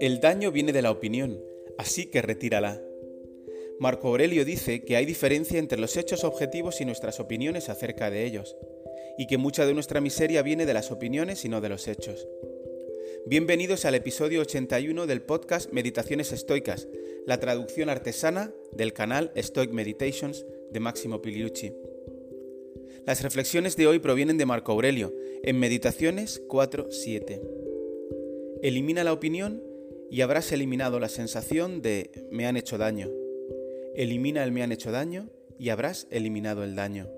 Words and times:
El 0.00 0.20
daño 0.20 0.52
viene 0.52 0.72
de 0.72 0.82
la 0.82 0.90
opinión, 0.90 1.42
así 1.78 2.06
que 2.06 2.22
retírala. 2.22 2.82
Marco 3.78 4.08
Aurelio 4.08 4.44
dice 4.44 4.84
que 4.84 4.96
hay 4.96 5.06
diferencia 5.06 5.58
entre 5.58 5.78
los 5.78 5.96
hechos 5.96 6.24
objetivos 6.24 6.80
y 6.80 6.84
nuestras 6.84 7.20
opiniones 7.20 7.68
acerca 7.68 8.10
de 8.10 8.24
ellos, 8.24 8.56
y 9.18 9.26
que 9.26 9.38
mucha 9.38 9.66
de 9.66 9.74
nuestra 9.74 10.00
miseria 10.00 10.42
viene 10.42 10.66
de 10.66 10.74
las 10.74 10.90
opiniones 10.90 11.44
y 11.44 11.48
no 11.48 11.60
de 11.60 11.68
los 11.68 11.88
hechos. 11.88 12.28
Bienvenidos 13.26 13.84
al 13.84 13.94
episodio 13.94 14.40
81 14.42 15.06
del 15.06 15.22
podcast 15.22 15.72
Meditaciones 15.72 16.32
Estoicas, 16.32 16.88
la 17.26 17.40
traducción 17.40 17.88
artesana 17.88 18.52
del 18.72 18.92
canal 18.92 19.32
Stoic 19.36 19.70
Meditations 19.70 20.44
de 20.70 20.80
Máximo 20.80 21.22
Piliucci. 21.22 21.72
Las 23.06 23.22
reflexiones 23.22 23.76
de 23.76 23.86
hoy 23.86 23.98
provienen 23.98 24.38
de 24.38 24.46
Marco 24.46 24.72
Aurelio, 24.72 25.14
en 25.42 25.58
Meditaciones 25.58 26.42
4.7. 26.48 27.38
Elimina 28.62 29.04
la 29.04 29.12
opinión 29.12 29.62
y 30.10 30.22
habrás 30.22 30.52
eliminado 30.52 30.98
la 30.98 31.10
sensación 31.10 31.82
de 31.82 32.10
me 32.30 32.46
han 32.46 32.56
hecho 32.56 32.78
daño. 32.78 33.10
Elimina 33.94 34.42
el 34.42 34.52
me 34.52 34.62
han 34.62 34.72
hecho 34.72 34.90
daño 34.90 35.28
y 35.58 35.68
habrás 35.68 36.06
eliminado 36.10 36.64
el 36.64 36.76
daño. 36.76 37.10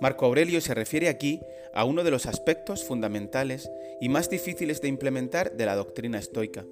Marco 0.00 0.24
Aurelio 0.24 0.62
se 0.62 0.72
refiere 0.72 1.10
aquí 1.10 1.40
a 1.74 1.84
uno 1.84 2.02
de 2.02 2.10
los 2.10 2.24
aspectos 2.24 2.82
fundamentales 2.82 3.70
y 4.00 4.08
más 4.08 4.30
difíciles 4.30 4.80
de 4.80 4.88
implementar 4.88 5.54
de 5.54 5.66
la 5.66 5.76
doctrina 5.76 6.18
estoica, 6.18 6.64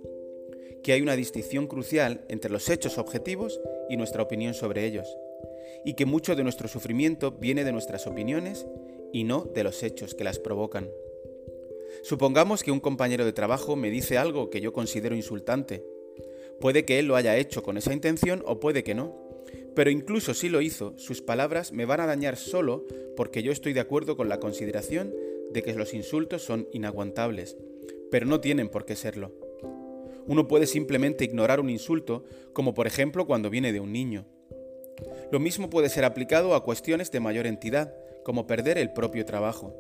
que 0.83 0.93
hay 0.93 1.03
una 1.03 1.17
distinción 1.17 1.67
crucial 1.67 2.25
entre 2.29 2.51
los 2.51 2.71
hechos 2.71 2.97
objetivos 2.97 3.61
y 3.91 3.99
nuestra 3.99 4.23
opinión 4.23 4.55
sobre 4.55 4.87
ellos, 4.87 5.19
y 5.85 5.95
que 5.95 6.07
mucho 6.07 6.35
de 6.37 6.43
nuestro 6.43 6.69
sufrimiento 6.69 7.33
viene 7.33 7.65
de 7.65 7.73
nuestras 7.73 8.07
opiniones 8.07 8.67
y 9.13 9.25
no 9.25 9.45
de 9.55 9.65
los 9.65 9.83
hechos 9.83 10.15
que 10.15 10.25
las 10.25 10.39
provocan. 10.39 10.89
Supongamos 12.03 12.63
que 12.63 12.73
un 12.73 12.81
compañero 12.81 13.25
de 13.25 13.33
trabajo 13.33 13.77
me 13.77 13.91
dice 13.91 14.19
algo 14.19 14.51
que 14.51 14.61
yo 14.61 14.73
considero 14.73 15.15
insultante. 15.15 15.85
Puede 16.61 16.85
que 16.85 16.99
él 16.99 17.07
lo 17.07 17.17
haya 17.17 17.37
hecho 17.37 17.63
con 17.63 17.77
esa 17.77 17.93
intención 17.93 18.43
o 18.47 18.61
puede 18.61 18.83
que 18.83 18.95
no. 18.95 19.17
Pero 19.75 19.91
incluso 19.91 20.35
si 20.35 20.49
lo 20.49 20.61
hizo, 20.61 20.95
sus 20.99 21.23
palabras 21.23 21.73
me 21.73 21.85
van 21.85 22.01
a 22.01 22.07
dañar 22.07 22.37
solo 22.37 22.87
porque 23.17 23.43
yo 23.43 23.53
estoy 23.53 23.73
de 23.73 23.81
acuerdo 23.81 24.17
con 24.17 24.29
la 24.29 24.41
consideración 24.41 25.15
de 25.53 25.63
que 25.63 25.75
los 25.75 25.95
insultos 25.95 26.43
son 26.43 26.69
inaguantables, 26.73 27.57
pero 28.11 28.27
no 28.27 28.41
tienen 28.41 28.69
por 28.69 28.85
qué 28.85 28.97
serlo. 28.97 29.33
Uno 30.27 30.47
puede 30.47 30.67
simplemente 30.67 31.25
ignorar 31.25 31.61
un 31.61 31.71
insulto, 31.71 32.25
como 32.53 32.75
por 32.75 32.87
ejemplo 32.87 33.27
cuando 33.27 33.51
viene 33.51 33.73
de 33.73 33.81
un 33.81 33.93
niño. 33.93 34.27
Lo 35.31 35.41
mismo 35.41 35.71
puede 35.71 35.89
ser 35.89 36.05
aplicado 36.05 36.55
a 36.55 36.65
cuestiones 36.65 37.11
de 37.11 37.21
mayor 37.21 37.47
entidad, 37.47 37.95
como 38.25 38.47
perder 38.47 38.79
el 38.79 38.93
propio 38.93 39.25
trabajo. 39.25 39.75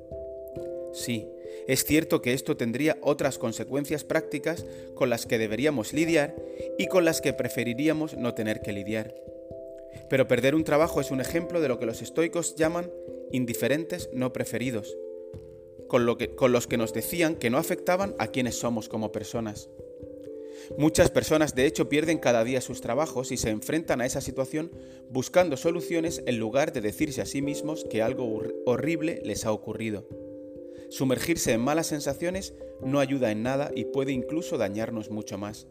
Sí, 0.92 1.28
es 1.66 1.84
cierto 1.84 2.20
que 2.22 2.32
esto 2.32 2.56
tendría 2.56 2.98
otras 3.02 3.38
consecuencias 3.38 4.04
prácticas 4.04 4.66
con 4.94 5.10
las 5.10 5.26
que 5.26 5.38
deberíamos 5.38 5.92
lidiar 5.92 6.34
y 6.78 6.86
con 6.86 7.04
las 7.04 7.20
que 7.20 7.32
preferiríamos 7.32 8.16
no 8.16 8.34
tener 8.34 8.60
que 8.60 8.72
lidiar. 8.72 9.14
Pero 10.08 10.28
perder 10.28 10.54
un 10.54 10.64
trabajo 10.64 11.00
es 11.00 11.10
un 11.10 11.20
ejemplo 11.20 11.60
de 11.60 11.68
lo 11.68 11.78
que 11.78 11.86
los 11.86 12.02
estoicos 12.02 12.56
llaman 12.56 12.90
indiferentes 13.30 14.10
no 14.12 14.32
preferidos, 14.32 14.96
con, 15.88 16.06
los 16.06 16.66
que 16.66 16.76
nos 16.76 16.92
decían 16.92 17.36
que 17.36 17.50
no 17.50 17.58
afectaban 17.58 18.14
a 18.18 18.28
quienes 18.28 18.58
somos 18.58 18.88
como 18.88 19.12
personas. 19.12 19.68
Muchas 20.78 21.10
personas 21.10 21.54
de 21.54 21.66
hecho 21.66 21.88
pierden 21.88 22.18
cada 22.18 22.44
día 22.44 22.60
sus 22.60 22.80
trabajos 22.80 23.32
y 23.32 23.36
se 23.36 23.50
enfrentan 23.50 24.00
a 24.00 24.06
esa 24.06 24.20
situación 24.20 24.70
buscando 25.10 25.56
soluciones 25.56 26.22
en 26.26 26.38
lugar 26.38 26.72
de 26.72 26.80
decirse 26.80 27.20
a 27.20 27.26
sí 27.26 27.42
mismos 27.42 27.84
que 27.90 28.02
algo 28.02 28.42
horrible 28.66 29.20
les 29.24 29.44
ha 29.44 29.52
ocurrido. 29.52 30.08
Sumergirse 30.90 31.52
en 31.52 31.60
malas 31.60 31.86
sensaciones 31.86 32.54
no 32.82 33.00
ayuda 33.00 33.30
en 33.30 33.42
nada 33.42 33.70
y 33.74 33.86
puede 33.86 34.12
incluso 34.12 34.58
dañarnos 34.58 35.10
mucho 35.10 35.38
más. 35.38 35.66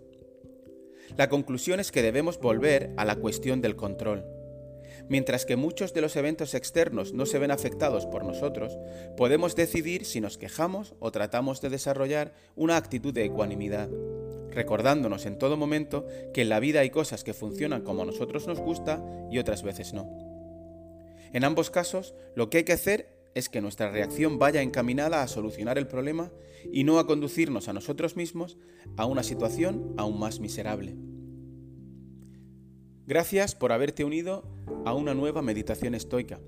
La 1.17 1.29
conclusión 1.29 1.79
es 1.79 1.91
que 1.91 2.01
debemos 2.01 2.39
volver 2.39 2.91
a 2.97 3.05
la 3.05 3.17
cuestión 3.17 3.61
del 3.61 3.75
control. 3.75 4.25
Mientras 5.09 5.45
que 5.45 5.55
muchos 5.55 5.93
de 5.93 6.01
los 6.01 6.15
eventos 6.15 6.53
externos 6.53 7.13
no 7.13 7.25
se 7.25 7.39
ven 7.39 7.51
afectados 7.51 8.05
por 8.05 8.23
nosotros, 8.23 8.77
podemos 9.17 9.55
decidir 9.55 10.05
si 10.05 10.21
nos 10.21 10.37
quejamos 10.37 10.95
o 10.99 11.11
tratamos 11.11 11.61
de 11.61 11.69
desarrollar 11.69 12.33
una 12.55 12.77
actitud 12.77 13.13
de 13.13 13.25
ecuanimidad, 13.25 13.89
recordándonos 14.51 15.25
en 15.25 15.37
todo 15.37 15.57
momento 15.57 16.05
que 16.33 16.41
en 16.41 16.49
la 16.49 16.59
vida 16.59 16.81
hay 16.81 16.89
cosas 16.89 17.23
que 17.23 17.33
funcionan 17.33 17.83
como 17.83 18.03
a 18.03 18.05
nosotros 18.05 18.47
nos 18.47 18.59
gusta 18.59 19.03
y 19.31 19.39
otras 19.39 19.63
veces 19.63 19.93
no. 19.93 20.07
En 21.33 21.43
ambos 21.43 21.69
casos, 21.69 22.13
lo 22.35 22.49
que 22.49 22.59
hay 22.59 22.63
que 22.63 22.73
hacer 22.73 23.21
es 23.33 23.49
que 23.49 23.61
nuestra 23.61 23.89
reacción 23.89 24.37
vaya 24.39 24.61
encaminada 24.61 25.23
a 25.23 25.27
solucionar 25.27 25.77
el 25.77 25.87
problema 25.87 26.31
y 26.71 26.83
no 26.83 26.99
a 26.99 27.07
conducirnos 27.07 27.69
a 27.69 27.73
nosotros 27.73 28.15
mismos 28.15 28.57
a 28.97 29.05
una 29.05 29.23
situación 29.23 29.93
aún 29.97 30.19
más 30.19 30.39
miserable. 30.39 30.95
Gracias 33.07 33.55
por 33.55 33.71
haberte 33.71 34.03
unido 34.03 34.43
a 34.85 34.93
una 34.93 35.13
nueva 35.13 35.41
meditación 35.41 35.95
estoica. 35.95 36.39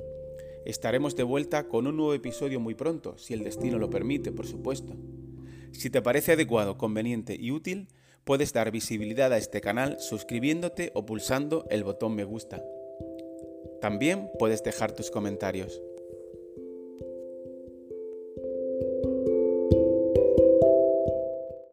Estaremos 0.65 1.15
de 1.15 1.23
vuelta 1.23 1.67
con 1.67 1.87
un 1.87 1.97
nuevo 1.97 2.13
episodio 2.13 2.59
muy 2.59 2.73
pronto, 2.73 3.17
si 3.17 3.33
el 3.33 3.43
destino 3.43 3.79
lo 3.79 3.89
permite, 3.89 4.31
por 4.31 4.47
supuesto. 4.47 4.95
Si 5.73 5.89
te 5.89 6.01
parece 6.01 6.33
adecuado, 6.33 6.77
conveniente 6.77 7.35
y 7.37 7.51
útil, 7.51 7.87
puedes 8.23 8.53
dar 8.53 8.71
visibilidad 8.71 9.33
a 9.33 9.37
este 9.37 9.59
canal 9.59 9.97
suscribiéndote 9.99 10.91
o 10.95 11.05
pulsando 11.05 11.65
el 11.69 11.83
botón 11.83 12.15
me 12.15 12.23
gusta. 12.23 12.63
También 13.81 14.29
puedes 14.39 14.63
dejar 14.63 14.93
tus 14.93 15.11
comentarios. 15.11 15.81